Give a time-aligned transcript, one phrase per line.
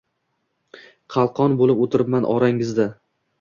[1.15, 2.89] qalqon bo‘lib o‘tiribman orangizda.